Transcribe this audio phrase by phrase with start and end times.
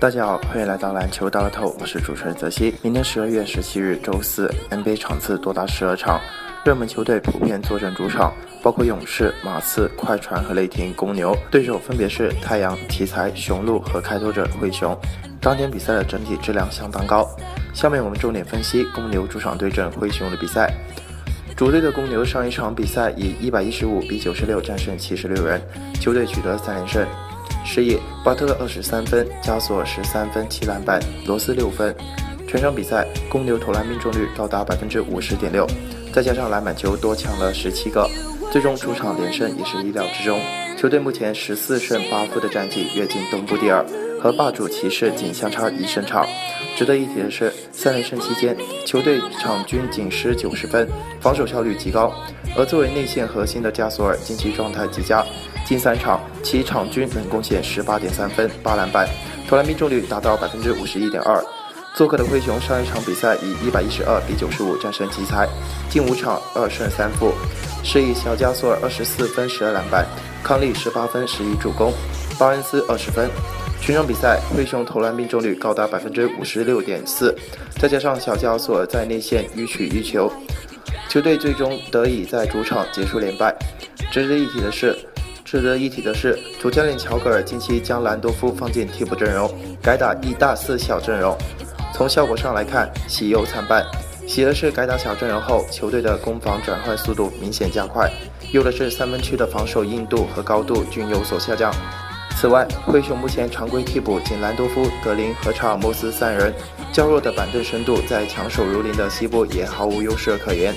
[0.00, 2.74] 大家好，欢迎来到篮球大乐透，我是主持人泽西。
[2.82, 6.20] 明天十二月十七日周四，NBA 场次多达十二场，
[6.64, 14.98] 热门球队普遍坐镇主场，包括勇士、马刺、快船和雷霆、公牛，对手分别是太阳、奇才、雄鹿和开拓者灰熊。
[15.40, 17.26] 当天比赛的整体质量相当高。
[17.72, 20.70] 下面我们重点分析公牛主场对阵灰熊的比赛。
[21.56, 25.60] 主队的公牛上一场比赛以一百一十五比九十六战胜七十六人，
[26.00, 27.06] 球队取得三连胜。
[27.64, 31.94] 失意，巴特勒二十三分，加索尔十三分七篮板，罗斯六分。
[32.46, 35.66] 全场比赛，公牛投篮命中率高达百分之五十点六，
[36.12, 38.08] 再加上篮板球多抢了十七个，
[38.52, 40.38] 最终主场连胜也是意料之中。
[40.76, 43.84] 球队目前十四胜八负的战绩跃进东部第二，
[44.20, 46.24] 和霸主骑士仅相差一胜场。
[46.76, 50.86] 值得一提的是，三连胜期间，球队场均仅失九十分，
[51.20, 52.12] 防守效率极高。
[52.56, 55.24] 而作为内线核心的加索尔近期状态极佳。
[55.64, 59.08] 近三场，其场均能贡献十八点三分、八篮板，
[59.48, 61.42] 投篮命中率达到百分之五十一点二。
[61.94, 65.48] 做客的灰熊上一场比赛以一百一十二比九十五战胜奇才，
[65.88, 67.32] 近五场二胜三负。
[67.82, 70.04] 是以小加索尔二十四分、十二篮板，
[70.42, 71.92] 康利十八分、十一助攻，
[72.38, 73.30] 巴恩斯二十分。
[73.80, 77.34] 全场比赛，灰熊投篮命中率高达百分之五十六点四，
[77.78, 80.32] 再加上小加索尔在内线予取予求，
[81.08, 83.54] 球队最终得以在主场结束连败。
[84.10, 84.96] 值得一提的是。
[85.54, 89.48] 值得一提的是，主教练乔格尔近期将兰多夫放进替补阵容，
[89.80, 91.38] 改打一大四小阵容。
[91.94, 93.86] 从效果上来看，喜忧参半。
[94.26, 98.08] 喜的是改打小阵容后，球队的攻防转换速度明显加快；
[98.52, 101.72] 忧的是三分区的防守硬度和高度均有所下降。
[102.36, 106.52] 此外，灰熊目前常规替补仅兰多夫、格林和查尔莫斯三人，
[106.92, 110.74] 较弱的板凳深度在强手如林的西部也毫无优势可言。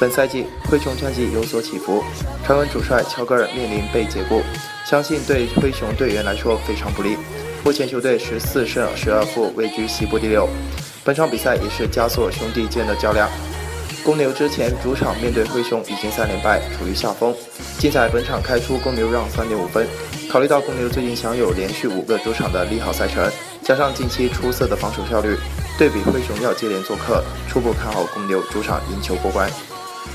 [0.00, 2.02] 本赛季灰熊战绩有所起伏，
[2.44, 4.42] 传闻主帅乔格尔面临被解雇，
[4.84, 7.16] 相信对灰熊队员来说非常不利。
[7.64, 10.48] 目前球队十四胜十二负，位居西部第六。
[11.04, 13.28] 本场比赛也是加索尔兄弟间的较量。
[14.04, 17.34] 公牛之前主场面对灰熊已经三连败，处于下风。
[17.78, 19.86] 竞彩本场开出公牛让三点五分。
[20.28, 23.30] 考虑到公牛最近享有连续五个主场的利好赛程，
[23.62, 25.36] 加上近期出色的防守效率，
[25.78, 29.48] 对比灰熊要接连做客，初步看好公牛主场赢球过关。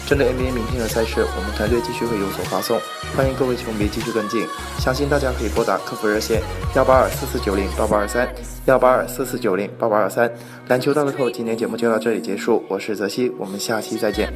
[0.08, 2.80] 针对 NBA 明天的赛事，我们团队继续会有所发送，
[3.16, 4.48] 欢迎各位球迷继续跟进。
[4.80, 6.42] 相信大家可以拨打客服热线
[6.76, 8.28] 幺八二四四九零八八二三
[8.66, 10.32] 幺八二四四九零八八二三。
[10.68, 14.32] 篮球大乐透今天节目就到这里结束，我是泽西，我们下期再见。